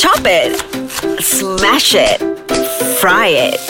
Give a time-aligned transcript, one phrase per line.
[0.00, 0.60] Chop it,
[1.22, 2.18] smash it,
[3.00, 3.60] fry it,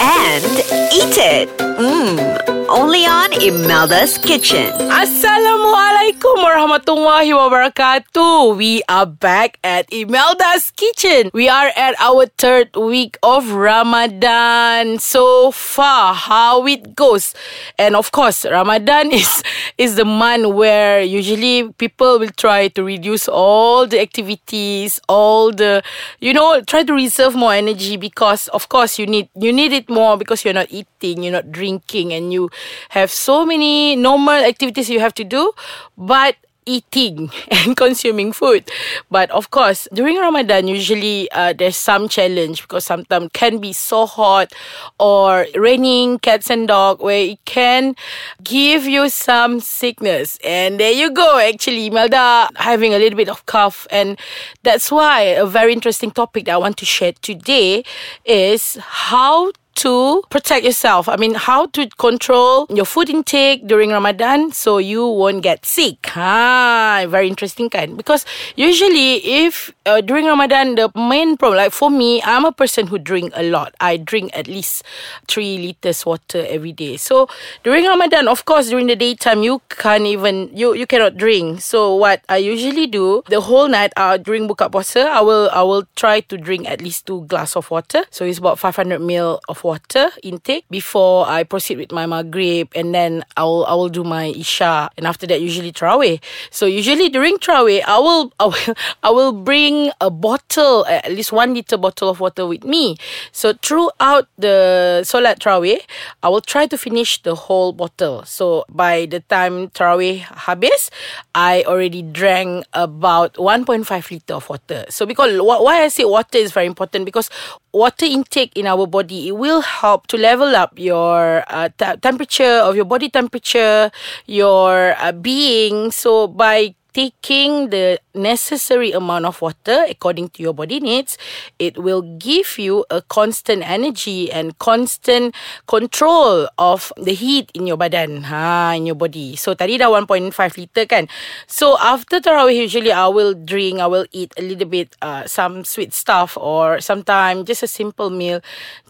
[0.00, 0.44] and
[0.92, 1.48] eat it.
[1.58, 4.72] Mmm, only on Imelda's Kitchen.
[4.88, 8.56] Assalamualaikum warahmatullahi wabarakatuh.
[8.56, 11.28] We are back at Imelda's Kitchen.
[11.36, 14.98] We are at our third week of Ramadan.
[14.98, 17.34] So far, how it goes.
[17.76, 19.42] And of course, Ramadan is
[19.76, 25.82] is the month where usually people will try to reduce all the activities, all the
[26.20, 29.90] you know, try to reserve more energy because of course you need you need it
[29.90, 32.48] more because you're not eating, you're not drinking and you
[32.90, 35.52] have so many normal activities you have to do,
[35.96, 36.36] but
[36.66, 38.70] eating and consuming food.
[39.10, 44.06] But of course, during Ramadan, usually uh, there's some challenge because sometimes can be so
[44.06, 44.52] hot
[44.98, 47.94] or raining cats and dog where it can
[48.42, 50.38] give you some sickness.
[50.44, 51.38] And there you go.
[51.38, 54.18] Actually, Melda having a little bit of cough, and
[54.62, 57.84] that's why a very interesting topic that I want to share today
[58.24, 61.08] is how to protect yourself.
[61.08, 66.10] I mean, how to control your food intake during Ramadan so you won't get sick.
[66.16, 67.96] Ah, very interesting kind.
[67.96, 68.24] Because
[68.56, 72.98] usually, if uh, during Ramadan, the main problem, like for me, I'm a person who
[72.98, 73.74] drink a lot.
[73.80, 74.82] I drink at least
[75.28, 76.96] three liters water every day.
[76.96, 77.28] So
[77.62, 81.60] during Ramadan, of course, during the daytime, you can't even you you cannot drink.
[81.60, 85.62] So what I usually do the whole night uh, during buka puasa, I will I
[85.62, 88.04] will try to drink at least two glass of water.
[88.10, 92.94] So it's about 500 ml of water intake before I proceed with my maghrib and
[92.94, 96.20] then I will I will do my isha and after that usually tarawih.
[96.50, 101.32] So usually during tarawih I will I will, I will bring a bottle at least
[101.32, 102.96] one liter bottle of water with me.
[103.32, 105.80] So throughout the solat tarawih
[106.22, 108.24] I will try to finish the whole bottle.
[108.28, 110.92] So by the time tarawih habis
[111.34, 114.84] I already drank about 1.5 liter of water.
[114.90, 117.30] So because why I say water is very important because
[117.72, 122.62] water intake in our body it will help to level up your uh, t- temperature
[122.62, 123.90] of your body temperature
[124.26, 125.90] your uh, being.
[125.90, 131.18] So by taking the necessary amount of water according to your body needs,
[131.58, 135.34] it will give you a constant energy and constant
[135.66, 139.36] control of the heat in your badan, ha, in your body.
[139.36, 141.06] So tadi dah 1.5 liter kan.
[141.46, 145.62] So after tarawih usually I will drink, I will eat a little bit uh, some
[145.62, 148.40] sweet stuff or sometimes just a simple meal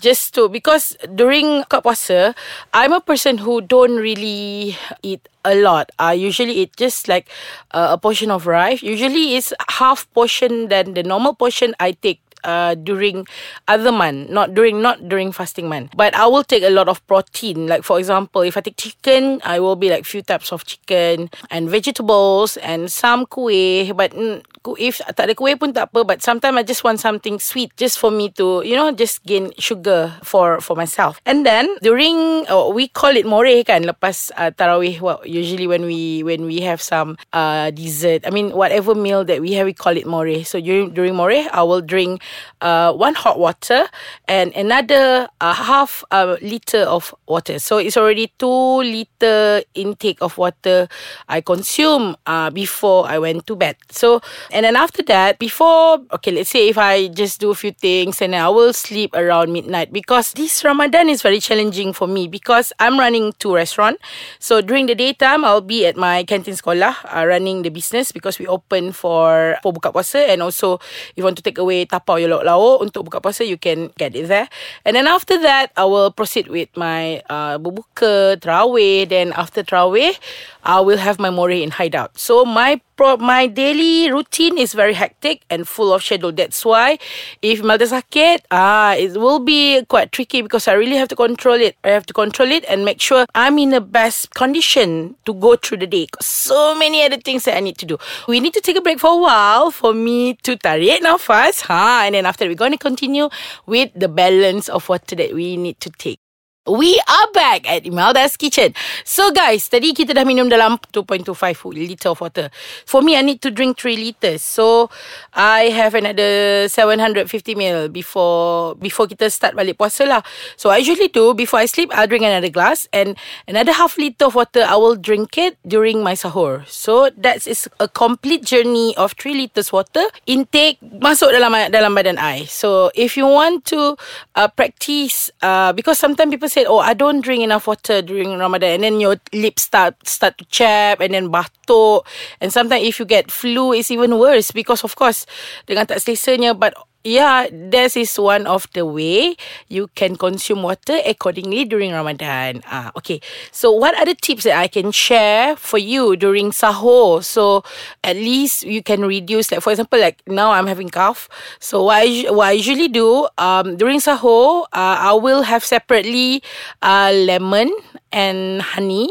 [0.01, 2.35] just to because during buka puasa,
[2.73, 5.91] I'm a person who don't really eat a lot.
[5.99, 7.29] I usually eat just like
[7.73, 8.83] uh, a portion of rice.
[8.83, 13.27] Usually it's half portion than the normal portion I take uh, during
[13.67, 15.91] other month, not during not during fasting month.
[15.97, 17.67] But I will take a lot of protein.
[17.67, 21.31] Like for example, if I take chicken, I will be like few types of chicken
[21.51, 23.97] and vegetables and some kuih.
[23.97, 24.45] But mm,
[24.79, 26.05] if tak ada kuih pun tak apa.
[26.05, 29.51] But sometimes I just want something sweet just for me to you know just gain
[29.59, 31.19] sugar for for myself.
[31.25, 35.01] And then during uh, we call it more kan lepas uh, tarawih.
[35.01, 39.41] Well, usually when we when we have some uh, dessert, I mean whatever meal that
[39.41, 40.29] we have, we call it more.
[40.45, 42.23] So during during more, I will drink
[42.61, 43.87] uh, one hot water
[44.29, 47.59] and another uh, half a liter of water.
[47.59, 50.89] So it's already two liter intake of water
[51.29, 53.77] I consume uh, before I went to bed.
[53.91, 57.73] So and then after that, before okay, let's say if I just do a few
[57.73, 62.29] things and I will sleep around midnight because this Ramadan is very challenging for me
[62.29, 63.99] because I'm running two restaurant.
[64.39, 68.39] So during the daytime, I'll be at my canteen sekolah uh, running the business because
[68.39, 70.81] we open for for buka puasa and also
[71.13, 74.17] if you want to take away tapau your lauk-lauk untuk buka puasa you can get
[74.17, 74.49] it there.
[74.89, 79.13] And then after that I will proceed with my uh, berbuka terawih.
[79.13, 80.17] Then after terawih
[80.65, 82.17] I will have my more in hideout.
[82.17, 86.33] So my pro- my daily routine is very hectic and full of schedule.
[86.33, 86.97] That's why
[87.45, 91.61] if Melda sakit ah it will be quite tricky because I really have to control
[91.61, 91.77] it.
[91.85, 95.57] I have to control it and make sure I'm in the best condition to go
[95.61, 96.09] through the day.
[96.25, 97.99] So many other things that I need to do.
[98.27, 101.69] We need to take a break for a while for me to tarik nafas.
[101.69, 103.29] Ha and then after we're going to continue
[103.67, 106.24] with the balance of water that we need to take.
[106.65, 108.73] We are back at Imelda's Kitchen.
[109.05, 111.37] So guys, tadi kita dah minum dalam 2.25
[111.77, 112.49] liter of water.
[112.89, 114.41] For me, I need to drink 3 liters.
[114.41, 114.89] So,
[115.37, 120.25] I have another 750 ml before before kita start balik puasa lah.
[120.57, 122.89] So, I usually do, before I sleep, I'll drink another glass.
[122.97, 126.65] And another half liter of water, I will drink it during my sahur.
[126.65, 132.17] So, that is a complete journey of 3 liters water intake masuk dalam dalam badan
[132.17, 132.49] I.
[132.49, 134.01] So, if you want to
[134.33, 138.79] uh, practice, uh, because sometimes people said, "Oh, I don't drink enough water during Ramadan,"
[138.79, 142.07] and then your lips start start to chap, and then batuk,
[142.39, 145.27] and sometimes if you get flu, it's even worse because of course
[145.67, 146.55] dengan tak selesanya.
[146.55, 149.37] But yeah, this is one of the way
[149.69, 152.63] you can consume water accordingly during Ramadan.
[152.67, 153.21] Ah, okay.
[153.53, 157.23] So what are the tips that I can share for you during sahur?
[157.23, 157.63] So
[158.03, 161.29] at least you can reduce, like for example, like now I'm having cough.
[161.61, 166.43] So what I, what I usually do um, during sahur, uh, I will have separately
[166.81, 167.71] uh, lemon
[168.13, 169.11] and honey,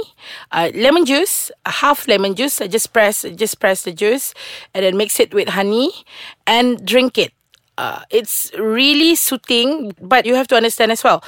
[0.51, 2.59] uh, lemon juice, half lemon juice.
[2.59, 4.33] I just press, just press the juice,
[4.73, 5.91] and then mix it with honey,
[6.47, 7.33] and drink it
[7.77, 11.23] uh, it's really soothing, but you have to understand as well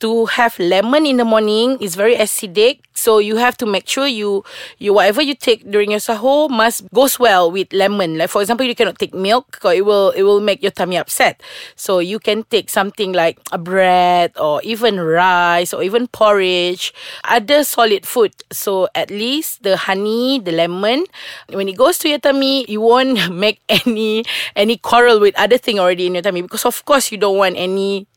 [0.00, 2.80] to have lemon in the morning is very acidic.
[2.94, 4.42] So you have to make sure you
[4.78, 8.18] you whatever you take during your sahur must goes well with lemon.
[8.18, 10.98] Like for example you cannot take milk because it will it will make your tummy
[10.98, 11.42] upset.
[11.76, 16.92] So you can take something like a bread or even rice or even porridge
[17.22, 18.34] other solid food.
[18.50, 21.06] So at least the honey the lemon
[21.50, 24.24] when it goes to your tummy you won't make any
[24.56, 26.42] any quarrel with other thing already in your tummy.
[26.42, 27.54] Because of course you don't want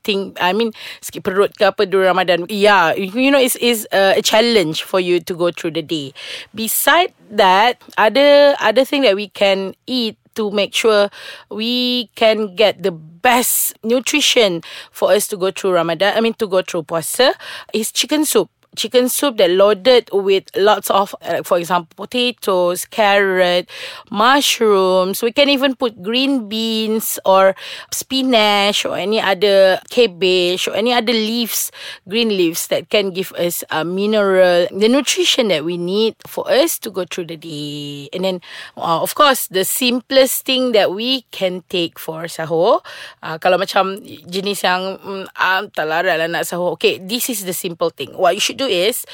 [0.02, 2.46] anything I mean sikit perut ke apa during Ramadan.
[2.50, 3.58] Yeah, you know, it's,
[3.94, 6.14] uh, a challenge for you to go through the day.
[6.54, 11.12] Beside that, other other thing that we can eat to make sure
[11.52, 16.48] we can get the best nutrition for us to go through Ramadan, I mean to
[16.48, 17.36] go through puasa,
[17.74, 23.70] is chicken soup chicken soup that loaded with lots of, uh, for example, potatoes, carrot,
[24.10, 25.22] mushrooms.
[25.22, 27.56] We can even put green beans or
[27.92, 31.72] spinach or any other cabbage or any other leaves,
[32.08, 36.80] green leaves that can give us a mineral, the nutrition that we need for us
[36.80, 38.10] to go through the day.
[38.14, 38.42] And then,
[38.78, 42.80] uh, of course, the simplest thing that we can take for sahur,
[43.24, 44.00] uh, kalau macam
[44.32, 45.28] jenis yang um,
[45.76, 46.80] larat lah nak sahur.
[46.80, 48.16] Okay, this is the simple thing.
[48.16, 49.06] What you should do is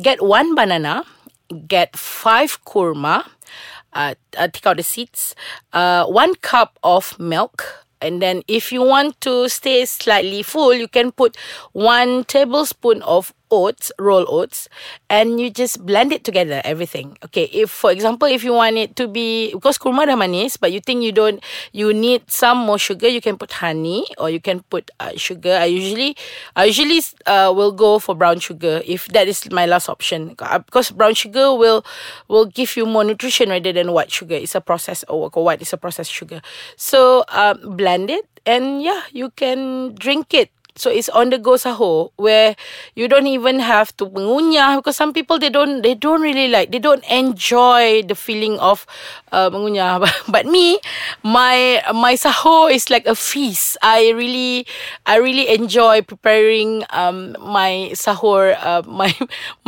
[0.00, 1.04] get one banana,
[1.66, 3.26] get five kurma,
[3.92, 5.34] uh, uh, take out the seeds,
[5.72, 10.88] uh, one cup of milk, and then if you want to stay slightly full, you
[10.88, 11.36] can put
[11.72, 14.66] one tablespoon of oats, roll oats,
[15.12, 17.18] and you just blend it together, everything.
[17.24, 20.72] Okay, if for example, if you want it to be, because kurma dah manis, but
[20.72, 24.40] you think you don't, you need some more sugar, you can put honey or you
[24.40, 25.52] can put uh, sugar.
[25.60, 26.16] I usually,
[26.56, 30.34] I usually uh, will go for brown sugar if that is my last option.
[30.40, 31.84] Uh, because brown sugar will,
[32.28, 34.34] will give you more nutrition rather than white sugar.
[34.34, 36.40] It's a processed or white is a processed sugar.
[36.76, 41.60] So, um, blend it and yeah, you can drink it So it's on the go
[41.60, 42.56] sahur where
[42.96, 46.72] you don't even have to mengunyah because some people they don't they don't really like
[46.72, 48.88] they don't enjoy the feeling of
[49.32, 50.00] uh, mengunyah.
[50.32, 50.80] But me,
[51.20, 53.76] my my sahur is like a feast.
[53.84, 54.64] I really
[55.04, 59.12] I really enjoy preparing um my sahur uh, my